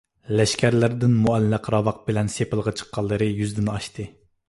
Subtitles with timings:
[0.37, 4.13] لەشكەرلەردىن مۇئەللەق راۋاق بىلەن سېپىلغا چىققانلىرى يۈزدىن ئاشتى.